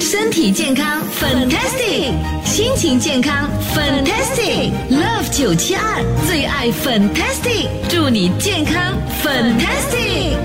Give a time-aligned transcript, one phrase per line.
[0.00, 2.12] 身体健康，fantastic；
[2.44, 4.70] 心情健康，fantastic。
[4.90, 10.36] Love 九七二最爱 fantastic，祝你健康 fantastic。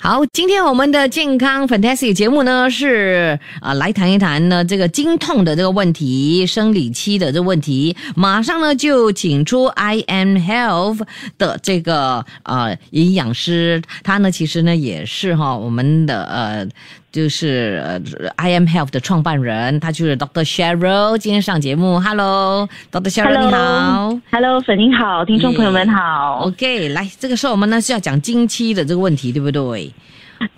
[0.00, 7.96] 好，今天我们的健康 fantastic 节目呢是啊、来谈一谈呢这个经痛的这个问题，生理期的这个问题。
[8.14, 11.00] 马上呢就请出 I am Health
[11.38, 16.68] 的这个呃营养师，他呢其实呢也是哈我们的呃
[17.16, 17.98] 就是呃
[18.36, 23.10] I am Health 的创办人，他就是 Doctor Cheryl，今天上节目，Hello，Dr.
[23.10, 24.20] Cheryl 你好。
[24.30, 26.40] Hello，粉英好，听众朋友们好。
[26.42, 29.90] OK，来，这个时候我们呢是要讲经期的这个问题，对不对？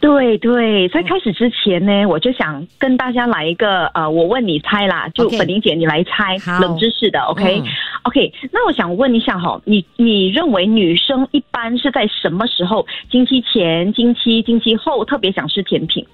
[0.01, 7.67] 对对，在开始之前呢，我就想跟大家来一个呃，我问你猜啦，就粉玲姐你来猜冷知识的，OK、嗯
[8.03, 16.05] OK，那我想问一下哈，你你认为女生一般是在什么时候，经期前、经期、经期后特别想吃甜品？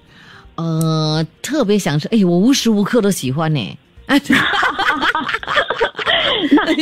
[0.55, 3.77] 呃，特别想吃，哎，我无时无刻都喜欢呢。
[4.07, 4.19] 那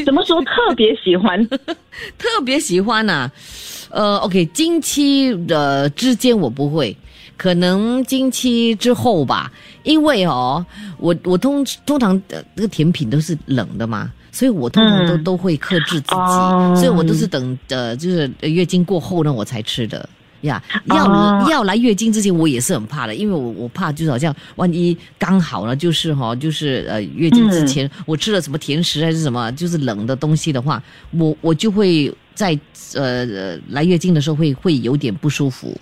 [0.04, 1.46] 怎么说特别喜欢？
[2.18, 3.30] 特别喜欢呐、
[3.90, 6.96] 呃，OK，经期的之间我不会，
[7.38, 9.50] 可能经期之后吧，
[9.84, 10.66] 因为哦，
[10.98, 14.12] 我我通通常的这个甜品都是冷的嘛。
[14.32, 20.10] 所以我通常都、嗯都会克制自己，哦所以我都是等呃，就是呃月经过后呢，我才吃的
[20.44, 20.64] 呀。
[20.86, 32.58] 要、哦要来月经之前，我也是很怕的，因为我我怕就是好像万一刚好呢，就是哈、就是呃月经之前、我吃了什么甜食还是什么，就是冷的东西的话，我我就会在
[32.96, 35.78] 呃呃来月经的时候会会有点不舒服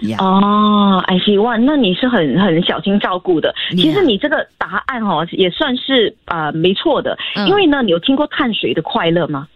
[0.00, 0.18] 呀。
[0.20, 3.54] 哦，哎，希望那你是很很小心照顾的。
[3.72, 9.48] Yeah 其实你这个答案哦也算是呃没错的，嗯因为呢，你有听过碳水的快乐吗？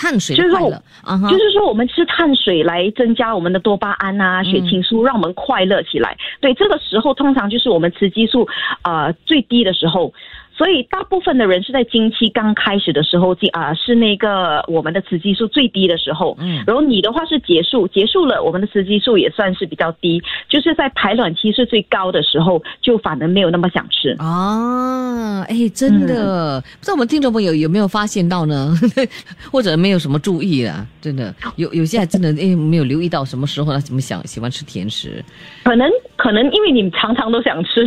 [0.00, 6.16] 碳水就是快乐啊哈，就是说，我们吃碳水来增加我们的多巴胺啊、血清素，让我们快乐起来。
[6.40, 8.48] 对，这个时候通常就是我们雌激素
[8.82, 10.12] 呃最低的时候。
[10.60, 16.36] 所以大部分的人是在经期刚开始的时候，经啊、是那个我们的雌激素最低的时候。
[16.38, 24.10] 嗯然后你的话是结束，结束了，我们的雌激素也算是比较低，就是在排卵期是最高的时候，就反而没有那么想吃。
[24.18, 28.74] 啊，哎，真的，不知道我们听众朋友有没有发现到呢？
[29.50, 30.86] 或者没有什么注意啊？
[31.00, 35.24] 真的，有有些还真的哎没有留意到什么时候他怎么想喜欢吃甜食
[35.64, 37.86] 可能可能因为你们常常都想吃，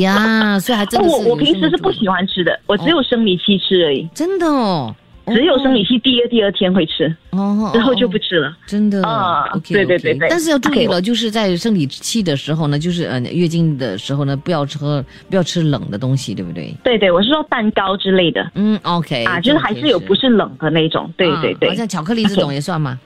[0.00, 4.08] 呀，所以还真的是我我平时是不，喜欢吃的，我只有生理期吃而已。
[4.14, 4.94] 真的哦，
[5.26, 8.56] 只有生理期第二第二天会吃，哦，之后就哦不吃了。
[8.66, 16.74] 真的啊对对对对但是要注意了，就是在生理期的时候呢，就是呃月经的时候呢，不要吃不要吃冷的东西，对不对？
[16.82, 21.08] 对对，我是说蛋糕之类的嗯，OK 啊，就是还是有不是冷的那种。
[21.16, 22.98] 对对对好，像巧克力这种也算吗？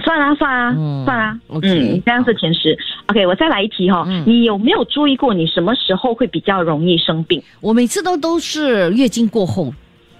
[0.00, 2.76] 算啊算啊嗯算啊，OK，嗯，这样是甜食。
[3.06, 7.42] OK，我再来一题哈嗯，你有没有注意过你什么时候会比较容易生病？
[7.60, 9.72] 我每次都都是月经过后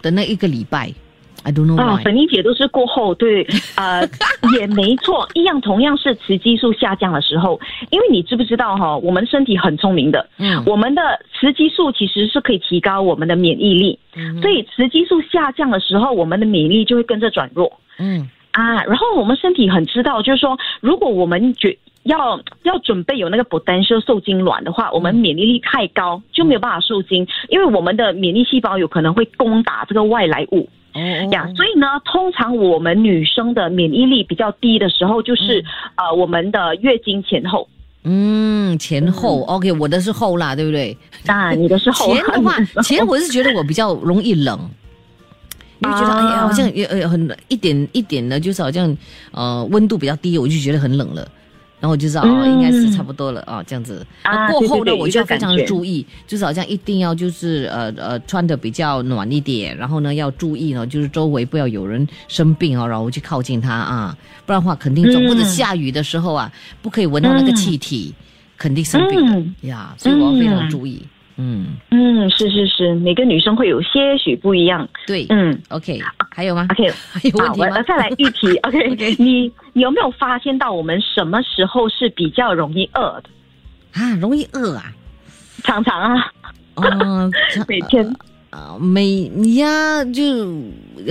[0.03, 0.93] 的那一个礼拜
[1.43, 2.01] ，I don't know 啊。
[2.03, 3.47] 粉妮姐都是过后，对，
[3.77, 4.07] 呃，
[4.59, 7.61] 也没错，一样同样是雌激素下降的时候，
[7.91, 10.63] 因为你知不知道哈，我们身体很聪明的，嗯。
[10.67, 11.03] 我们的
[11.41, 14.41] 雌激素其实是可以提高我们的免疫力，嗯。
[14.43, 17.73] 所以雌激素下降的时候，我们的免疫力就会跟着转弱。
[17.99, 18.83] 嗯啊。
[18.85, 30.69] 然后我们身体很知道，就是说，如果我们觉要要准备有那个 potential 受精卵的话，我们免疫力太高就没有办法受精，因为我们的免疫细胞有可能会攻打这个外来物。
[30.93, 31.01] 哦
[31.31, 37.69] 呀，所以呢，通常我们女生的免疫力比较低的时候，就是、呃我们的月经前后。
[38.03, 40.97] 嗯，前后 OK，我的是后啦，对不对？
[41.27, 42.07] 啊，你的是后。
[42.07, 44.59] 前的话前我是觉得我比较容易冷，
[45.81, 48.97] 因为觉得、啊哎呀，好像也呃很一点一点的，就是好像
[49.33, 51.27] 呃温度比较低，我就觉得很冷了。
[51.81, 54.07] 然后我就知道哦，嗯应该是差不多了啊，这样子。
[54.51, 64.15] 过后呢，我就要非常有一个感觉注意，就是好像一定要就是呃呃穿的比较暖一点，然后呢要注意呢，就是周围不要有人生病哦，然后去靠近他啊，
[64.45, 65.25] 不然的话肯定中。
[65.25, 66.53] 嗯或者下雨的时候啊，
[66.83, 68.13] 不可以闻到那个气体，
[68.59, 71.01] 肯定生病的、嗯呀，所以我要非常嗯注意。
[71.37, 74.89] 嗯，嗯，是是是，每个女生会有些许不一样。
[75.07, 75.99] 对，嗯，OK，
[76.31, 77.83] 还有吗？，OK，还有问题吗？
[77.83, 78.57] 再来一题。
[78.59, 83.31] OK，, OK 你你有没有发现到我们什么时候是比较容易饿的？
[84.01, 84.93] 啊，容易饿啊。
[85.63, 86.33] 常常啊，
[86.77, 88.05] 哦，这 每天
[88.51, 90.23] 啊，每呀就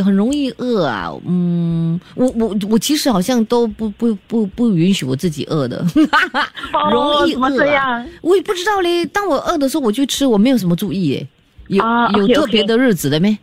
[0.04, 1.12] 很容易饿啊。
[1.26, 5.84] 嗯，我我我其实好像都不不不不允许我自己饿的，
[6.92, 7.58] 容易哦怎么饿、啊。
[7.58, 8.06] 这样？
[8.22, 9.06] 我也不知道嘞。
[9.06, 11.28] 当我饿的时候，我就吃，我没有什么注意耶。
[11.68, 13.38] 有、啊有特别的日子的没？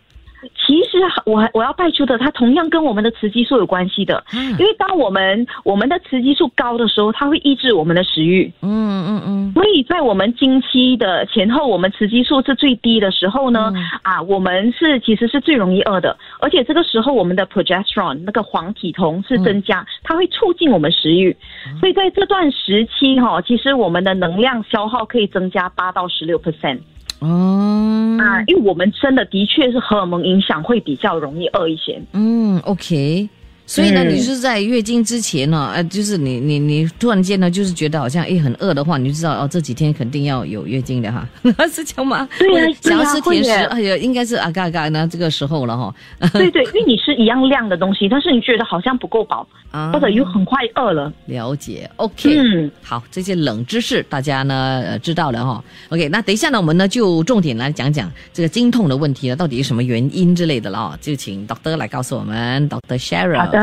[0.54, 4.22] 其实我还我要带出的，它同样跟我们的雌激素有关系的。
[4.32, 4.50] 嗯。
[4.52, 9.52] 因为当我们我们的雌激素高的时候，它会抑制我们的食欲，嗯嗯嗯。
[9.54, 13.72] 所以在我们经期的前后，我们雌激素是最低的时候呢，
[14.02, 21.37] 啊，我们是其实是最容易饿的，而且这个时候我们的 progesterone 那个黄体酮是增加，它会促进我们食欲，
[21.81, 26.81] 所以在这段时期哈，其实我们的能量消耗可以增加八到十六 percent。
[27.20, 32.01] 哦，啊，因为我们真的的确是荷尔蒙影响会比较容易饿一些。
[32.13, 33.29] 嗯，OK。
[33.67, 41.29] 所以呢，嗯你是在月经之前呢，呃，就是你你你突然间呢，就是觉得好像诶很饿的话，你就知道哦，这几天肯定要有月经的哈，
[41.69, 42.29] 是这样吗？
[42.39, 45.95] 对呀或者想要吃甜食，哎呀，应该是啊嘎嘎呢这个时候了哈。
[46.33, 51.13] 对对，因为你是一样量的东西，但是你觉得好像不够饱，啊或者又很快饿了。
[51.27, 55.65] 了解，OK，嗯，好，这些冷知识大家呢、呃、知道了哈。
[55.89, 63.56] OK，那等一下呢，我们呢就重点来讲讲这个经痛的问题呢，到底是什么原因之类的了哦，就请 Doctor 来告诉我们，Doctor Sharon。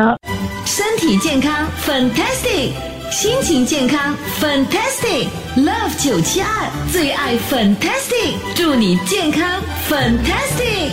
[0.65, 2.71] 身体健康，fantastic；
[3.11, 5.27] 心情健康，fantastic。
[5.55, 6.47] Love 九七二
[6.91, 10.89] 最爱 fantastic，祝你健康 fantastic。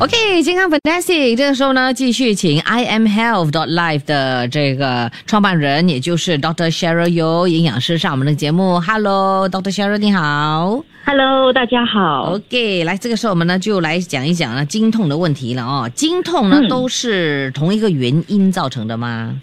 [0.00, 8.80] OK，健康 Fantastic，这个时候呢，继续请 I am Health dot Life 的这个创办人，也就是 Doctor Cheryl Yu 营养师上我们的节目。
[8.80, 10.82] Hello，Doctor Cheryl，你好。
[11.06, 12.34] Hello，大家好。
[12.34, 15.90] OK，来，这个时候我们呢就来讲一讲呢经痛的问题了哦。
[15.94, 19.40] 经痛呢、嗯都是同一个原因造成的吗？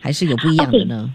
[0.00, 1.10] 还是有不一样的呢？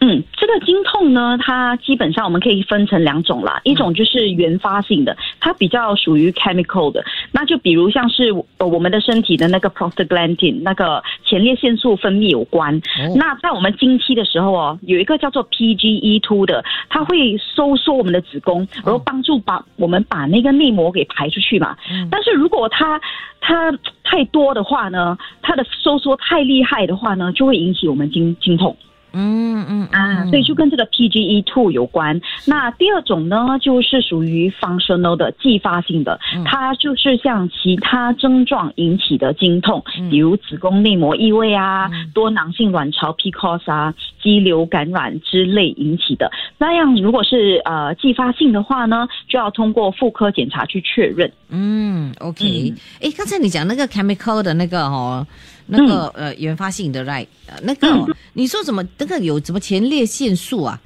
[0.00, 7.02] 嗯，这个经痛呢，它基本上我们可以分成两种啦，一种就是原发性的，它比较属于 chemical 的，
[7.32, 12.76] 那就比如像是呃我们的身体的那个 prostaglandin 那个前列腺素分泌有关。
[12.76, 21.74] 哦那在我们经期的时候哦，有一个叫做 PGE2 的，它会收缩我们的子宫，然后帮助把我们把那个内膜给排出去嘛。
[22.10, 23.00] 但是如果它
[23.40, 23.72] 它
[24.04, 28.76] 太多的话呢，它的收缩太厉害的话呢，就会引起我们经经痛。
[29.16, 32.20] 嗯嗯啊，所以就跟这个 PGE two 有关。
[32.46, 46.30] 那第二种呢，就是属于 functional 的继发性的，它就是像其他症状引起的经痛，比如子宫内膜异位啊、多囊性卵巢 PCOS 啊、肌瘤感染之类引起的。
[46.58, 51.32] 那样如果是呃继发性的话呢，就要通过妇科检查去确认。
[51.48, 52.76] 嗯，OK 嗯。
[53.00, 55.26] 诶，刚才你讲那个 chemical 的那个哦，
[55.66, 60.78] 那个、呃原发性的 right，呃那个、哦你说怎么那个有什么前列腺素啊？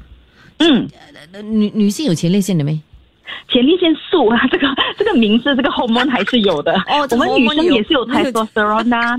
[0.58, 0.88] 嗯，
[1.32, 2.80] 呃女女性有前列腺的没？
[3.48, 4.66] 前列腺素啊，这个
[4.98, 6.72] 这个名字，这个 hormone 还是有的。
[6.88, 9.18] 哦我们女生也是有那个 testosterone 啊，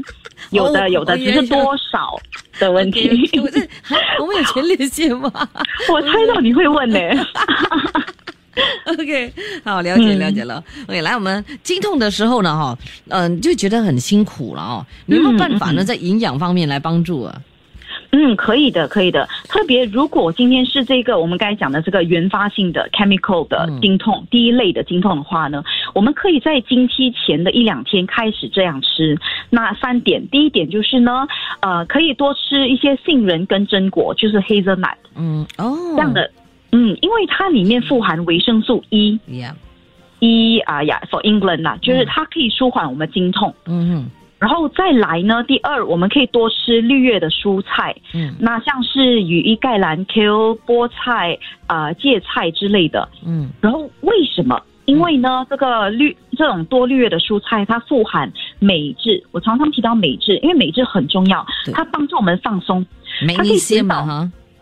[0.52, 2.18] 有 哦的有的，哦只是多少
[2.60, 3.10] 的问题。
[3.10, 3.60] OK，我这
[4.20, 5.32] 我们有前列腺吗
[5.92, 6.98] 我猜到你会问呢、
[8.86, 9.34] OK，
[9.64, 10.64] 好，了解嗯了解了。
[10.88, 12.78] OK，来，我们经痛的时候呢，哈，
[13.10, 14.86] 嗯、就觉得很辛苦了哦。
[15.06, 17.42] 有没有办法呢，在营养方面来帮助啊？
[18.14, 19.26] 嗯，可以的，可以的。
[19.48, 25.64] 特别如果今天是这个我们刚才讲的这个原发性的 chemical 的经痛，第一类的经痛的话呢，
[25.94, 29.18] 我们可以在经期前的一两天开始这样吃。
[29.50, 31.26] 那三点，第一点就是呢，
[31.62, 36.30] 呃，可以多吃一些杏仁跟榛果，就是 hazelnut 嗯，哦，这样的。
[36.72, 39.20] 嗯，因为它里面富含维生素 E。
[39.28, 43.54] ，Yeah，E 啊呀，for England 啦，就是它可以舒缓我们经痛。
[43.66, 44.10] 嗯哼，
[44.40, 51.38] 然后再来呢，第二，我们可以多吃绿叶的蔬菜，嗯那像是羽衣甘蓝、kale、菠菜、
[51.68, 53.08] 啊芥菜之类的。
[53.26, 54.62] 嗯然后为什么？
[54.86, 59.24] 因为呢，这个绿这种多绿叶的蔬菜，它富含镁质。
[59.32, 62.86] 我常常提到镁质，因为镁质很重要，它帮助我们放松。
[63.26, 63.82] 没它可以一些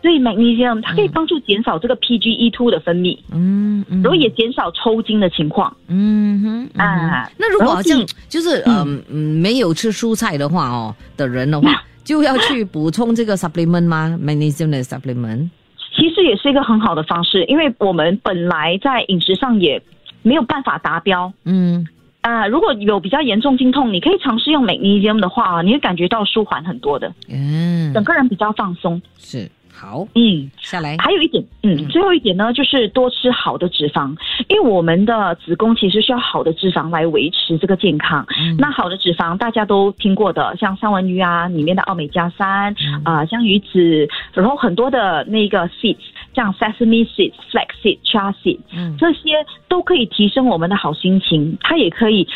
[0.00, 5.74] 哈，所以 magnesium 它可以帮助减少这个 PGE2 的分泌，嗯嗯，然后也减少抽筋的情况。
[5.88, 15.48] 嗯哼，嗯啊那如果好像就是嗯嗯没有吃蔬菜的话哦的人的话，就要去补充这个 supplement 吗？magnesium 的 supplement？
[15.96, 19.80] 其实也是一个很好的方式，因为我们本来在饮食上也
[20.22, 21.32] 没有办法达标。
[21.44, 21.86] 嗯
[22.22, 29.00] 啊、如果有比较严重经痛，你可以尝试用 magnesium 的话，你会感觉到舒缓很多的，嗯，整个人比较放松。
[29.18, 34.14] 是好嗯，下来，还有一点，嗯，最后一点呢，就是多吃好的脂肪，
[34.48, 38.26] 因为我们的子宫其实需要好的脂肪来维持这个健康。
[38.38, 38.56] 嗯。
[38.58, 42.74] 那好的脂肪大家都听过的，像三文鱼啊，里面的奥美加三
[43.04, 45.96] 啊、像鱼子，然后很多的那个 seeds，
[46.34, 48.96] 像 sesame seeds、flax seed、chia seed，嗯。
[48.98, 52.28] 这些都可以提升我们的好心情，它也可以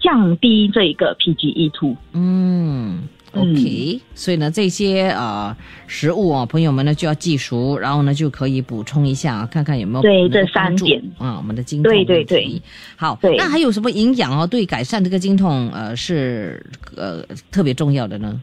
[0.00, 1.96] 降低这一个 PGE two。
[2.12, 3.08] 嗯。
[3.32, 5.56] OK，、所以呢，这些呃
[5.86, 11.02] 食物啊，朋友们呢就要记熟，然后呢就可以补充一下，看看有没有对这三点。
[11.18, 12.60] 啊，我们的经痛对对对。
[12.96, 16.64] 好，那还有什么营养哦，对改善这个经痛呃是
[16.96, 18.40] 呃特别重要的呢？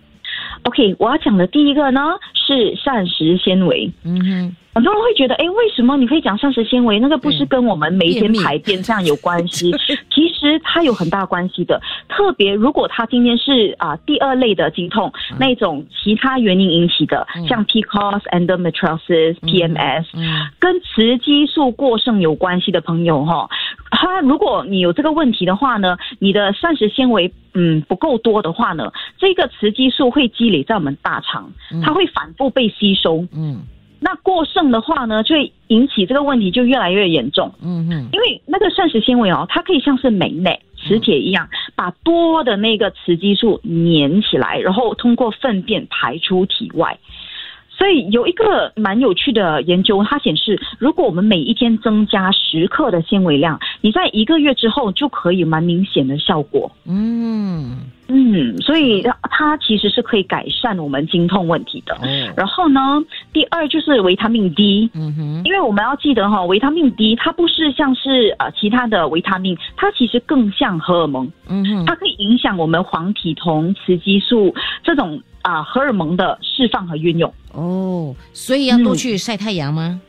[0.64, 2.02] OK，我要讲的第一个呢
[2.34, 3.92] 是膳食纤维。
[4.04, 7.00] 嗯哼，很多人会觉得，哎，为什么你会讲膳食纤维？
[7.00, 9.72] 那个不是跟我们每天排便这样有关系？
[10.14, 11.82] 其实它有很大关系的。
[12.10, 23.50] 特别如果他今天是啊、第二类的经痛，那种其他原因引起的，像 PCOS、endometriosis、PMS，、嗯跟雌激素过剩有关系的朋友哈，
[24.00, 31.52] 他如果你有这个问题的话呢，你的膳食纤维嗯不够多的话呢，这个雌激素会积累在我们大肠，
[31.84, 33.26] 它会反复被吸收。
[33.34, 33.62] 嗯
[34.00, 37.52] 那过剩的话呢，就会引起这个问题就越来越严重。
[37.64, 46.96] 嗯嗯，因为那个膳食纤维哦，它可以像是镁内磁铁一样，把多的那个雌激素粘起来，然后通过粪便排出体外。
[47.78, 56.72] 所以有一个蛮有趣的研究，它显示，如果我们每一天增加十克的纤维量，你在一个月之后就可以蛮明显的效果。
[56.86, 57.78] 嗯
[58.10, 61.94] 嗯，所以它其实是可以改善我们经痛问题的。
[61.96, 62.80] 哦，然后呢，
[63.38, 74.52] 第二就是维他命 D，嗯哼，因为我们要记得哈，维他命 D 它不是像是呃其他的维他命，它其实更像荷尔蒙，嗯哼，它可以影响我们黄体酮、雌激素
[74.84, 77.32] 这种啊、荷尔蒙的释放和运用。
[77.54, 80.02] 哦，所以要多嗯去晒太阳吗？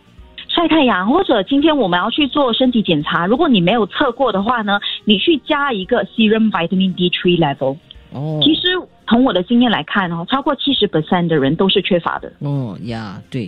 [0.48, 7.76] 晒太阳，或者今天我们要去做身体检查，如果你没有测过的话呢，你去加一个 serum vitamin d tree level。
[8.10, 8.62] 哦，其实
[9.08, 13.44] 从我的经验来看哦，超过七十 percent 的人都是缺乏的，哦呀，对，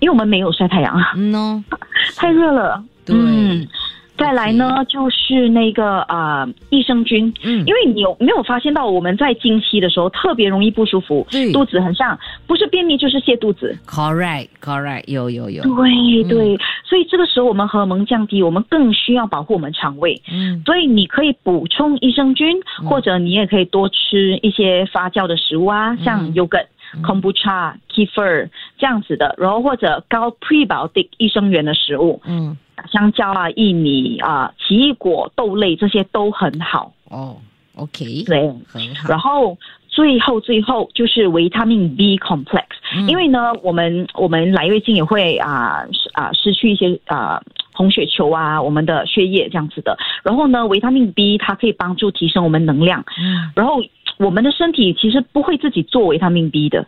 [0.00, 1.64] 因为我们没有晒太阳啊，嗯哦，
[2.16, 2.82] 太热了。
[3.04, 3.14] 对。
[3.16, 3.66] 嗯
[4.16, 7.64] 再来呢，就是那个啊、益生菌，嗯。
[7.66, 11.52] 因为你有没有发现到我们在经期的时候特别容易不舒服，对。
[11.52, 13.76] 肚子很像，不是便秘就是泻肚子。
[13.86, 20.20] ，correct correct，有有有，对对，所以这个时候我们荷尔蒙降低，我们更需要保护我们肠胃。
[20.32, 20.62] 嗯。
[20.64, 26.66] 所以你可以补充益生菌，或者你也可以多吃一些发酵的食物啊，像 yogurt、
[27.02, 32.56] kombucha、kefir 这样子的，然后或者高 prebiotic 益生元的食物，嗯，
[32.90, 36.92] 香蕉啊、薏米啊、奇异果、豆类这些都很好。
[37.10, 37.36] 哦
[37.76, 39.56] ，OK，对，很好，然后
[39.88, 43.08] 最后最后就是维他命 B complex，、嗯。
[43.08, 47.42] 因为呢，我们我们来月经也会啊失啊失去一些啊。
[47.76, 53.50] 红血球啊，我们的血液这样子的，然后呢，维他命 B 它可以帮助提升我们能量，嗯。
[53.56, 53.82] 然后
[54.16, 56.86] 我们的身体其实不会自己做维他命 B 的，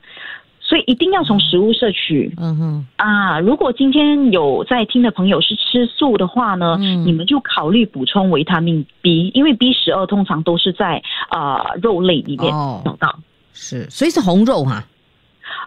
[0.69, 2.35] 所以一定要从食物摄取。
[2.39, 13.17] 嗯哼，啊，如果今天有在听的朋友是吃素的话呢，嗯你们就考虑补充维他命 B，因为 B 十二通常都是在啊、肉类里面哦找到。
[13.53, 14.85] 是，所以是红肉哈，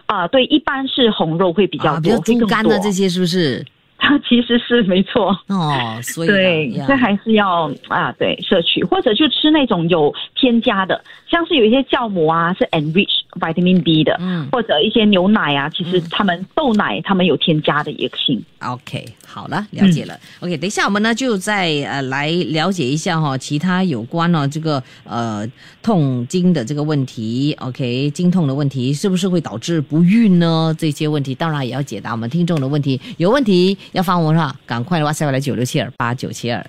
[0.04, 3.64] 啊，对，一般是红肉会比较啊，比多，如猪肝的的这些是不是？
[4.02, 5.38] 它其实是没错。
[5.48, 18.42] 哦，所以呢对，这还是要啊，对，摄取或者就吃那种有添加的，像是有一些酵母啊是 enrich vitamin B 的，嗯或者一些牛奶啊，其实他们豆奶他们有添加的也行。
[18.60, 20.18] OK，好了，了解了。
[20.40, 25.46] OK，等一下我们呢就再呃来了解一下哈、其他有关哦这个呃
[25.82, 27.54] 痛经的这个问题。
[27.60, 30.74] OK，经痛的问题是不是会导致不孕呢？
[30.78, 33.00] 这些问题当然也要解答我们听众的问题。
[33.16, 36.64] 有问题要发红是吧，赶快的哇塞，我来九六七二八九七二。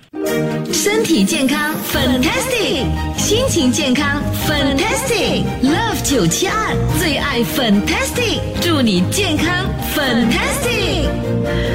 [0.72, 2.84] 身体健康，fantastic；
[3.18, 5.44] 心情健康，fantastic。
[5.62, 11.71] Love 九七二最爱 fantastic，祝你健康 fantastic。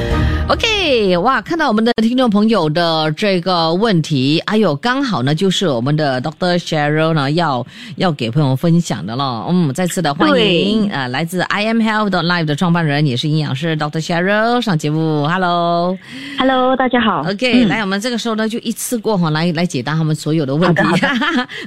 [0.48, 9.44] OK，哇，看到我们的听众朋友的这个问题，哎呦，刚好呢，就是我们的 Doctor Cheryl 呢要要给朋友分享的了。
[9.50, 14.02] 嗯，再次的欢迎啊、呃来自 I am Health Live 的创办人，也是营养师 Dr.
[14.02, 15.28] Cheryl 上节目。
[15.28, 16.00] Hello，OK，、
[16.38, 17.22] Hello，大家好。
[17.26, 20.82] 嗯来，我们这个时候呢就一次过哈，来来解答他们所有的问题。
[20.82, 20.92] 好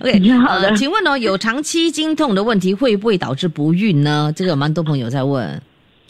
[0.02, 4.34] OK，好的 呃，请问呢，有长期经痛的问题会不会导致不孕呢？
[4.36, 5.62] 这个有蛮多朋友在问。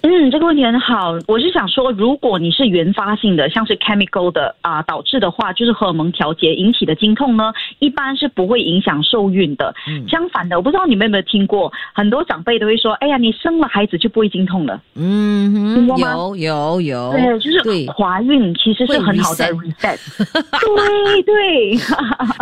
[0.03, 1.13] 嗯，这个问题很好。
[1.27, 9.74] 我是想说，如果你是原发性的，像是 chemical 的啊、导致的话，就是荷尔蒙调节引起的经痛呢，一般是不会影响受孕的。
[9.88, 14.81] 嗯相反的，我不知道你们有没有听过，很多长辈都会说：“哎呀，你生了孩子就不会经痛了。
[14.96, 20.00] 嗯哼，听过吗有有有，对，就是对怀孕其实是很好的会 reset。
[20.25, 21.22] 对
[21.77, 21.77] 对，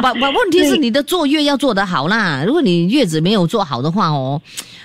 [0.01, 2.43] 把把问题是对你的坐月要做得好啦。
[2.45, 4.41] 如果你月子没有做好的话哦，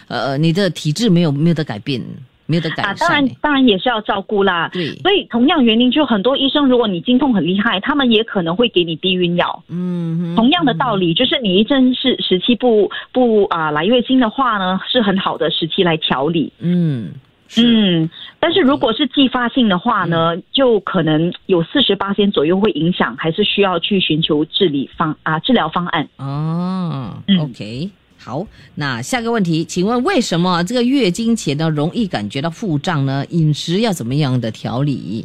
[0.09, 2.03] 呃，你的体质没有没有得改变，
[2.47, 3.29] 没有啊，当然。
[3.41, 4.69] 当然也是要照顾啦。
[4.73, 9.63] 对，所以同样原因，就很多医生，如果你经痛很厉害，他们也可能会给你避孕药。
[9.69, 16.53] 嗯哼，同样的道理，就是你一阵是时期不不啊、来月经的话呢，是很好的时期来调理。
[16.59, 17.13] 嗯，
[17.57, 26.09] 嗯，但是如果是继发性的话呢，就可能有四十八天左右会影响，还是需要去寻求治理方啊治疗方案。
[26.17, 33.25] 哦、嗯 o k 好，那下个问题，请问为什么这个月经前呢容易感觉到腹胀呢？
[33.31, 35.25] 饮食要怎么样的调理？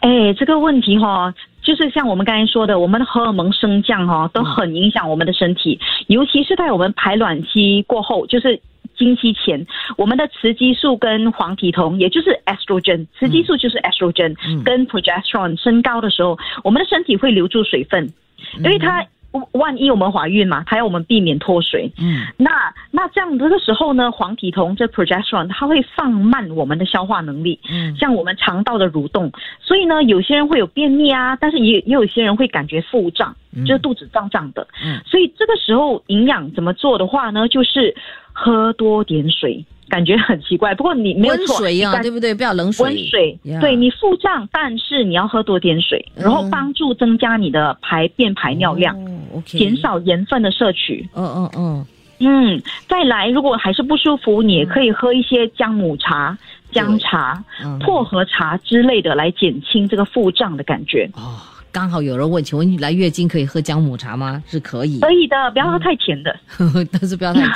[0.00, 8.60] 哎，这个问题哈、就是像我们刚才说的，我们的荷尔蒙升降哈、都很影响我们的身体，尤其是在我们排卵期过后，就是。
[8.96, 9.64] 经期前，
[9.96, 18.12] 我们的雌激素跟黄体酮，也就是 estrogen，雌激素就是 estrogen，、嗯跟 progesterone 升高的时候，我们的身体会留住水分，
[18.56, 19.06] 因为它
[19.52, 21.92] 万一我们怀孕嘛，它要我们避免脱水。
[21.98, 22.26] 嗯。
[22.36, 27.94] 那那这样这个时候呢，黄体酮这 progesterone 它会放慢我们的消化能力，嗯。
[27.96, 29.30] 像我们肠道的蠕动，
[29.60, 33.66] 所以呢，有些人会有便秘啊，但是也也有些人会感觉腹胀，嗯。
[33.66, 34.66] 就是肚子胀胀的。
[34.84, 35.00] 嗯。
[35.04, 37.94] 所以这个时候营养怎么做的话呢，就是
[38.40, 41.58] 喝多点水，感觉很奇怪，不过你没有温错，
[42.00, 42.32] 对不对？
[42.32, 42.84] 不要冷水。
[42.86, 48.96] 温水 Yeah 对你腹胀，但是你要喝多点水，嗯然后帮助增加你的排便排尿量，
[49.44, 49.76] 减。
[49.76, 51.08] 少盐分的摄取。
[51.14, 51.86] 嗯嗯嗯，
[52.20, 56.36] 嗯，再来，如果还是不舒服，你也可以喝一些姜母茶、
[56.70, 61.10] 姜茶、嗯薄荷茶之类的来减轻这个腹胀的感觉。
[61.14, 61.38] 哦，
[61.70, 64.42] 刚好有人问，请问来月经可以喝姜母茶吗？
[64.46, 66.34] 是可以，可以的，不要喝太甜的。
[66.90, 67.52] 但是不要太甜。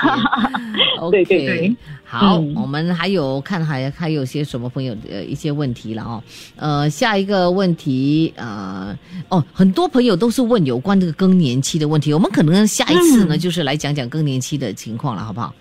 [1.01, 6.23] OK，对对对好，嗯我们还有看还还有些什么朋友的一些问题了哦。
[6.57, 8.97] 呃，下一个问题，呃，
[9.29, 15.53] 哦，很多朋友都是问有关这个更年期的问题，我们可能下一次呢，嗯就是来讲讲更年期的情况了，好不好？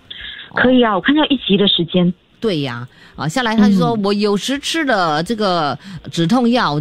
[0.54, 2.12] 可以啊，我看到一集的时间。
[2.38, 5.78] 对呀，啊，下来他就说，嗯我有时吃的这个
[6.10, 6.80] 止痛药，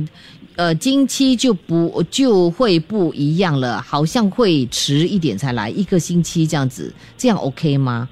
[0.62, 8.08] 呃，经期就不就会不一样了，好像会迟一点才来，一个星期这样子，这样 OK 吗？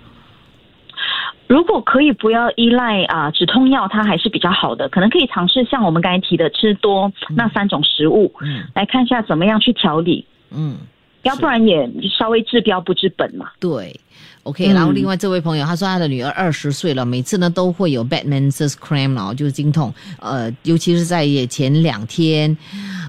[1.45, 4.89] 如果可以不要依赖啊、止痛药，它还是比较好的。
[4.89, 10.75] 可能可以尝试像我们刚才提的吃多那三种食物，嗯来看一下怎么样去调理，嗯，
[11.23, 13.49] 要不然也稍微治标不治本嘛。
[13.59, 13.99] 对。
[14.43, 22.55] OK，、嗯然后另外这位朋友他说他的女儿二十岁了，每次呢都会有 bad menses cramp 哦，就是经痛，呃，尤其是在前两天，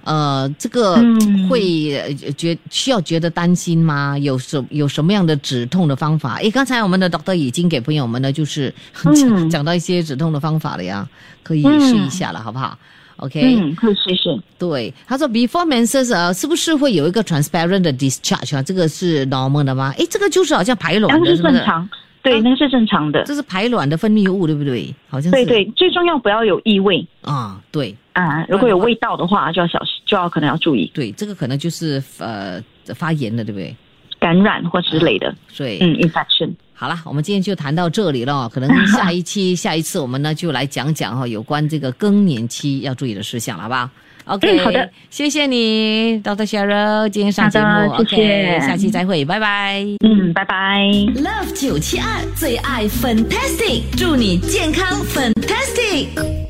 [0.05, 4.19] 呃，这个嗯会呃觉需要觉得担心吗？
[4.19, 6.35] 有什有什么样的止痛的方法？
[6.39, 11.09] 诶，刚才我们的 doctor 已经给朋友们呢，就是 讲、嗯讲到一些止痛的方法了呀，
[11.45, 12.77] 可以嗯试一下了，好不好
[13.21, 14.39] ？OK，、嗯，可以试试。
[14.59, 18.63] 对，他说 before menses 呃，是不是会有一个 transparent 的 discharge 啊？
[18.63, 19.95] 这个是 normal 的吗？
[19.99, 21.89] 诶，这个就是好像排卵的，那个是是不是正常，
[22.23, 23.23] 对，啊那个是正常的。
[23.25, 24.95] 这是排卵的分泌物，对不对？
[25.09, 25.31] 好像是。
[25.31, 32.63] 对对，最重要不要有异味啊，对啊，如果有味道的话，就要小心，就要可能要注意对，这个可能就是呃
[32.95, 33.75] 发炎了，对不对？
[34.19, 35.35] 感染或之类的。
[35.49, 36.51] 所以、嗯，infection。
[36.81, 38.49] 好了，我们今天就谈到这里了。
[38.49, 43.91] 可能下一期、下一次我们呢就来讲讲哈、有关这个更年期要注意的事项了，好不好
[44.25, 47.67] ？OK，、嗯好的，谢谢你，Doctor Cheryl，今天上节目
[47.99, 49.85] 谢谢 o k 下期再会，拜拜。
[50.07, 50.81] 嗯，拜拜。
[51.17, 56.50] Love 九七二最爱 Fantastic，祝你健康 Fantastic。